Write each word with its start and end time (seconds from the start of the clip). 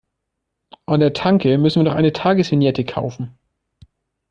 An 0.87 0.99
der 0.99 1.13
Tanke 1.13 1.59
müssen 1.59 1.83
wir 1.83 1.91
noch 1.91 1.95
eine 1.95 2.11
Tagesvignette 2.11 2.83
kaufen. 2.85 3.37